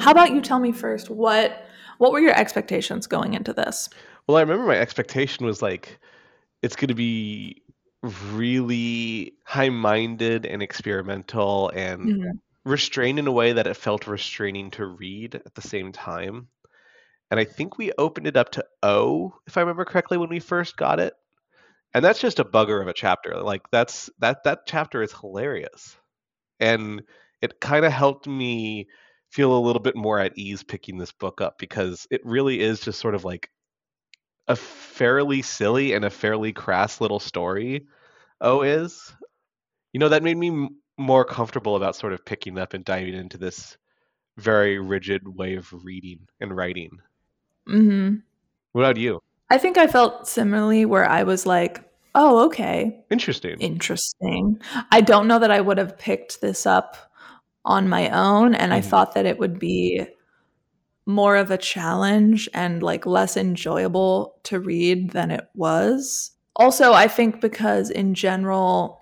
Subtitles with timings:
[0.00, 1.66] How about you tell me first what
[1.98, 3.88] what were your expectations going into this?
[4.26, 5.98] Well, I remember my expectation was like
[6.62, 7.62] it's going to be
[8.32, 12.40] really high-minded and experimental and Mhm.
[12.64, 16.48] restrained in a way that it felt restraining to read at the same time.
[17.30, 20.40] And I think we opened it up to O, if I remember correctly, when we
[20.40, 21.14] first got it.
[21.94, 23.40] And that's just a bugger of a chapter.
[23.42, 25.96] Like that's that that chapter is hilarious.
[26.60, 27.02] And
[27.42, 28.88] it kind of helped me
[29.30, 32.80] feel a little bit more at ease picking this book up because it really is
[32.80, 33.48] just sort of like
[34.48, 37.86] a fairly silly and a fairly crass little story.
[38.40, 39.12] Oh, is.
[39.92, 43.14] You know, that made me m- more comfortable about sort of picking up and diving
[43.14, 43.76] into this
[44.36, 46.90] very rigid way of reading and writing.
[47.68, 48.22] Mhm.
[48.72, 49.20] What about you?
[49.50, 51.82] I think I felt similarly where I was like,
[52.14, 53.04] "Oh, okay.
[53.10, 53.58] Interesting.
[53.60, 56.96] Interesting." I don't know that I would have picked this up
[57.70, 58.84] on my own and I Mhm.
[58.84, 60.06] thought that it would be
[61.06, 66.32] more of a challenge and like less enjoyable to read than it was.
[66.56, 68.98] Also, I think because in general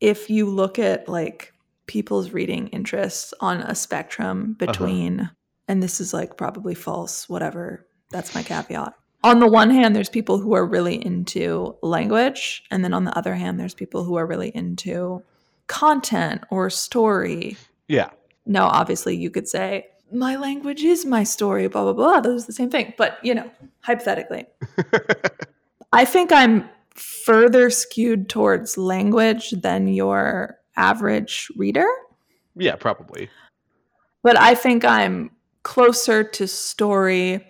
[0.00, 1.52] if you look at like
[1.86, 5.30] people's reading interests on a spectrum between
[5.68, 7.86] and this is like probably false, whatever.
[8.10, 8.92] That's my caveat.
[9.24, 13.18] On the one hand, there's people who are really into language, and then on the
[13.18, 15.22] other hand, there's people who are really into
[15.66, 17.56] content or story.
[17.88, 18.10] Yeah.
[18.46, 22.20] Now, obviously, you could say, my language is my story, blah, blah, blah.
[22.20, 22.94] Those are the same thing.
[22.96, 24.46] But, you know, hypothetically,
[25.92, 31.86] I think I'm further skewed towards language than your average reader,
[32.56, 33.28] yeah, probably.
[34.22, 35.30] but I think I'm
[35.62, 37.44] closer to story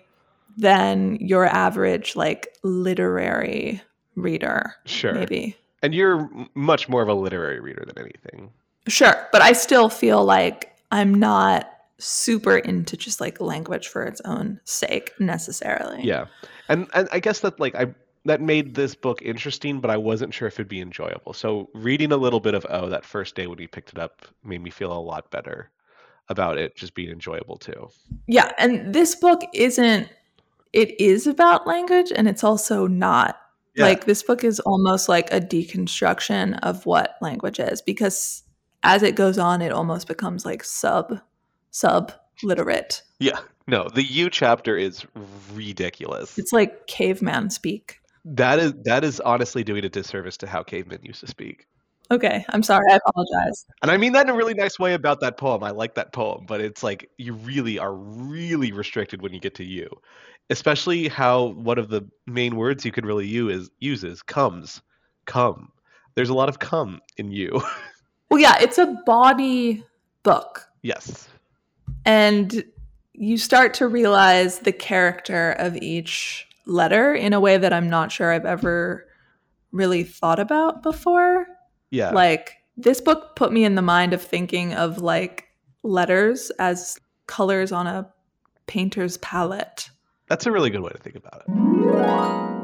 [0.57, 3.81] than your average, like, literary
[4.15, 5.13] reader, Sure.
[5.13, 5.55] maybe.
[5.83, 8.51] And you're much more of a literary reader than anything.
[8.87, 14.21] Sure, but I still feel like I'm not super into just like language for its
[14.21, 16.03] own sake necessarily.
[16.03, 16.25] Yeah.
[16.69, 17.93] And and I guess that like I
[18.25, 21.33] that made this book interesting, but I wasn't sure if it'd be enjoyable.
[21.33, 24.25] So reading a little bit of O that first day when we picked it up
[24.43, 25.71] made me feel a lot better
[26.29, 27.89] about it just being enjoyable too.
[28.27, 30.09] Yeah, and this book isn't
[30.73, 33.39] it is about language and it's also not.
[33.75, 33.85] Yeah.
[33.85, 38.43] Like this book is almost like a deconstruction of what language is because
[38.83, 41.19] as it goes on it almost becomes like sub
[41.71, 42.11] sub
[42.43, 43.03] literate.
[43.19, 43.39] Yeah.
[43.67, 45.05] No, the U chapter is
[45.53, 46.37] ridiculous.
[46.37, 47.99] It's like caveman speak.
[48.23, 51.67] That is that is honestly doing a disservice to how cavemen used to speak.
[52.09, 52.85] Okay, I'm sorry.
[52.89, 53.65] I apologize.
[53.81, 55.63] And I mean that in a really nice way about that poem.
[55.63, 59.55] I like that poem, but it's like you really are really restricted when you get
[59.55, 59.89] to you.
[60.49, 64.81] Especially how one of the main words you could really use is uses comes.
[65.25, 65.73] Come.
[66.15, 67.61] There's a lot of come in you.
[68.29, 69.83] Well, yeah, it's a body
[70.23, 70.67] book.
[70.81, 71.27] yes.
[72.05, 72.63] and
[73.13, 78.11] you start to realize the character of each letter in a way that I'm not
[78.11, 79.07] sure I've ever
[79.71, 81.47] really thought about before.
[81.89, 82.11] Yeah.
[82.11, 85.47] Like this book put me in the mind of thinking of like
[85.83, 88.07] letters as colors on a
[88.67, 89.89] painter's palette.
[90.27, 92.56] That's a really good way to think about it.